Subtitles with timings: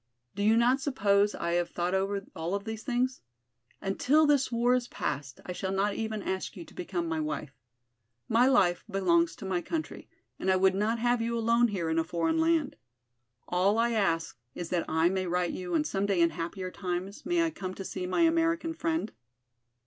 [0.33, 3.21] "Do you not suppose I have thought over all those things?
[3.81, 7.53] Until this war is past I shall not even ask you to become my wife.
[8.27, 10.09] My life belongs to my country
[10.39, 12.77] and I would not have you alone here in a foreign land.
[13.47, 17.23] All I ask is that I may write you and some day in happier times
[17.23, 19.11] may I come to see my American friend?"